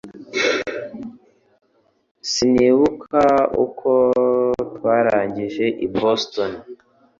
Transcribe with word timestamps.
Sinibuka 2.31 3.23
uko 3.63 3.89
twarangije 4.73 5.65
i 5.85 5.87
Boston 5.97 6.51